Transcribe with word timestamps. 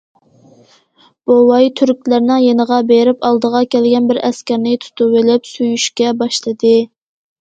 بوۋاي 1.31 1.67
تۈركلەرنىڭ 1.81 2.41
يېنىغا 2.45 2.79
بېرىپ 2.93 3.27
ئالدىغا 3.29 3.63
كەلگەن 3.75 4.07
بىر 4.13 4.21
ئەسكەرنى 4.31 4.75
تۇتۇۋېلىپ 4.87 5.49
سۆيۈشكە 5.55 6.15
باشلىدى. 6.23 6.77